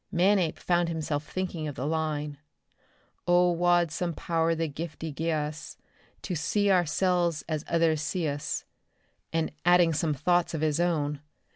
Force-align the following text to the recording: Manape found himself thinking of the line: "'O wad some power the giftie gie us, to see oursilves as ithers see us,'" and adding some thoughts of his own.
Manape 0.11 0.57
found 0.57 0.89
himself 0.89 1.29
thinking 1.31 1.67
of 1.67 1.75
the 1.75 1.85
line: 1.85 2.39
"'O 3.27 3.51
wad 3.51 3.91
some 3.91 4.13
power 4.15 4.55
the 4.55 4.67
giftie 4.67 5.15
gie 5.15 5.29
us, 5.31 5.77
to 6.23 6.33
see 6.33 6.69
oursilves 6.71 7.43
as 7.47 7.63
ithers 7.67 7.99
see 8.01 8.27
us,'" 8.27 8.65
and 9.31 9.51
adding 9.63 9.93
some 9.93 10.15
thoughts 10.15 10.55
of 10.55 10.61
his 10.61 10.79
own. 10.79 11.21